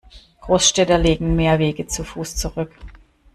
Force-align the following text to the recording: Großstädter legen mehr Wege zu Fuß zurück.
Großstädter 0.39 0.97
legen 0.97 1.35
mehr 1.35 1.59
Wege 1.59 1.85
zu 1.85 2.03
Fuß 2.03 2.35
zurück. 2.35 2.71